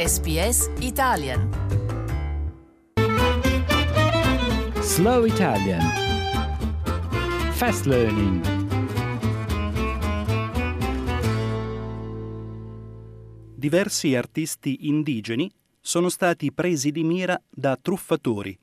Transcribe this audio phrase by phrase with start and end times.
[0.00, 1.50] SBS Italian.
[4.80, 5.82] Slow Italian
[7.52, 8.40] Fast Learning
[13.54, 18.58] Diversi artisti indigeni sono stati presi di mira da truffatori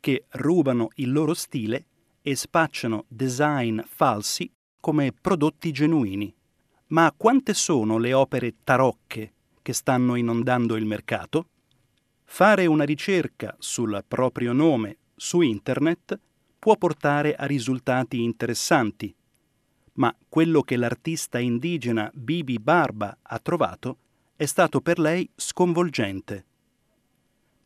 [0.00, 1.86] che rubano il loro stile
[2.20, 4.50] e spacciano design falsi
[4.80, 6.34] come prodotti genuini.
[6.88, 11.46] Ma quante sono le opere tarocche che stanno inondando il mercato?
[12.24, 16.18] Fare una ricerca sul proprio nome su internet
[16.58, 19.14] può portare a risultati interessanti,
[19.94, 23.96] ma quello che l'artista indigena Bibi Barba ha trovato
[24.36, 26.44] è stato per lei sconvolgente.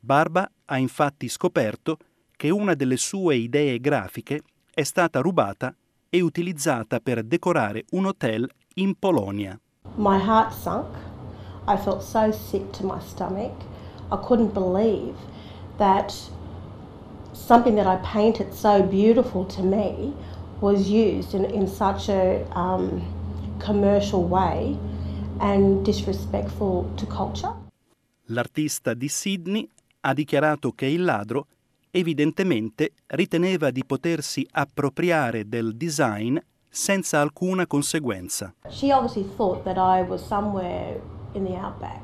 [0.01, 1.99] Barba ha infatti scoperto
[2.37, 5.75] che una delle sue idee grafiche è stata rubata
[6.11, 9.59] e utilizzata per decorare un hotel in Polonia.
[9.97, 11.04] My heart sunk.
[11.67, 13.53] I felt so sick to my stomach.
[14.11, 15.17] I couldn't believe
[15.79, 16.15] that
[17.33, 20.15] something that I painted so beautiful to me
[20.61, 23.03] was used in, in such a um,
[23.59, 24.79] commercial way
[25.41, 27.53] and disrespectful to culture.
[28.29, 29.69] L'artista di Sydney
[30.01, 31.47] ha dichiarato che il ladro
[31.91, 36.37] evidentemente riteneva di potersi appropriare del design
[36.69, 38.55] senza alcuna conseguenza.
[38.69, 41.01] She obviously thought that I was somewhere
[41.35, 42.03] in the outback,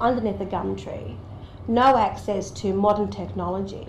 [0.00, 1.16] underneath a gum tree,
[1.66, 3.86] no access to modern technology,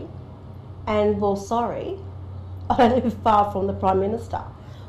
[0.87, 1.97] and well, sorry,
[2.69, 4.41] I live far from the Prime Minister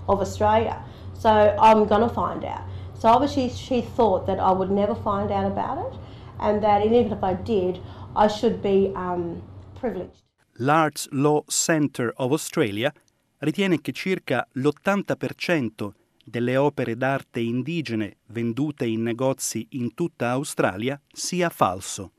[0.09, 0.83] of Australia,
[1.15, 1.31] so
[1.61, 2.63] I'm going to find out.
[2.99, 5.99] So obviously, she thought that I would never find out about it,
[6.39, 7.81] and that even if I did,
[8.15, 9.43] I should be um,
[9.75, 10.23] privileged.
[10.59, 12.93] L'Arts Law Centre of Australia
[13.39, 15.93] ritiene che circa l'80%
[16.25, 22.13] delle opere d'arte indigene vendute in negozi in tutta Australia sia falso.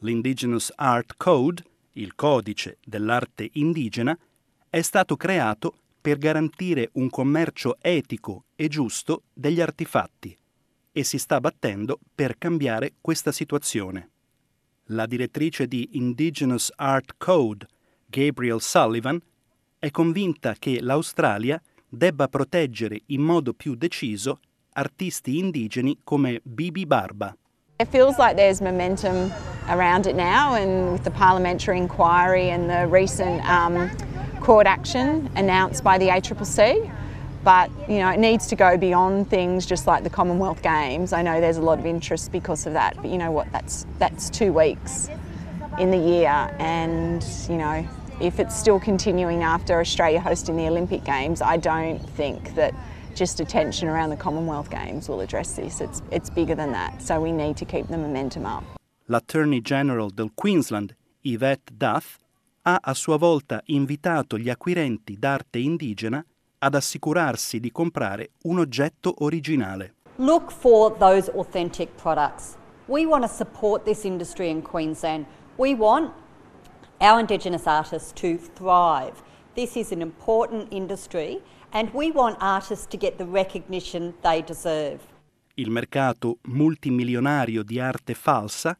[0.00, 4.16] L'Indigenous Art Code, il codice dell'arte indigena,
[4.68, 10.36] è stato creato per garantire un commercio etico e giusto degli artefatti
[10.92, 14.10] e si sta battendo per cambiare questa situazione.
[14.90, 17.66] La direttrice di Indigenous Art Code,
[18.06, 19.20] Gabriel Sullivan,
[19.78, 21.60] è convinta che l'Australia
[21.96, 24.40] debba proteggere in modo più deciso
[24.74, 27.34] artisti indigeni come Bibi Barba.
[27.78, 29.30] It feels like there's momentum
[29.68, 33.90] around it now, and with the parliamentary inquiry and the recent um,
[34.40, 36.90] court action announced by the ACCC.
[37.44, 41.12] But you know, it needs to go beyond things just like the Commonwealth Games.
[41.12, 43.50] I know there's a lot of interest because of that, but you know what?
[43.52, 45.08] That's that's two weeks
[45.78, 47.86] in the year, and you know,
[48.20, 52.72] if it's still continuing after Australia hosting the Olympic Games, I don't think that
[53.14, 55.80] just attention around the Commonwealth Games will address this.
[55.80, 58.64] It's, it's bigger than that, so we need to keep the momentum up.
[59.08, 62.18] L'Attorney General del Queensland, Yvette Duff,
[62.62, 66.24] ha a sua volta invitato gli acquirenti d'arte indigena
[66.58, 69.94] ad assicurarsi di comprare un oggetto originale.
[70.16, 72.56] Look for those authentic products.
[72.86, 75.26] We want to support this industry in Queensland.
[75.56, 76.12] We want
[77.00, 79.22] our Indigenous artists to thrive.
[79.54, 81.42] This is an important industry
[81.72, 85.00] and we want artists to get the recognition they deserve.
[85.54, 88.76] Il mercato multimilionario di arte falsa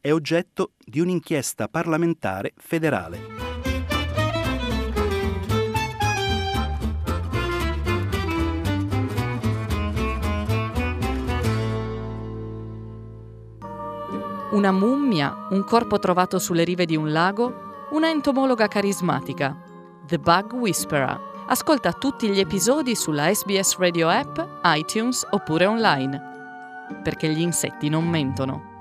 [0.00, 3.53] è oggetto di un'inchiesta parlamentare federale.
[14.54, 19.52] Una mummia, un corpo trovato sulle rive di un lago, una entomologa carismatica.
[20.06, 26.22] The Bug Whisperer Ascolta tutti gli episodi sulla SBS Radio app, iTunes oppure online.
[27.02, 28.73] Perché gli insetti non mentono.